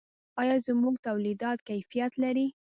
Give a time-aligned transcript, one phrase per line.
[0.41, 2.47] آیا زموږ تولیدات کیفیت لري؟